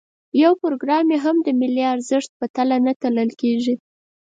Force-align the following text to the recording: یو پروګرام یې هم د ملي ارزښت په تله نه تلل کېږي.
یو 0.43 0.51
پروګرام 0.63 1.05
یې 1.13 1.17
هم 1.25 1.37
د 1.43 1.47
ملي 1.59 1.83
ارزښت 1.93 2.31
په 2.39 2.45
تله 2.55 2.77
نه 2.85 2.93
تلل 3.01 3.29
کېږي. 3.41 3.75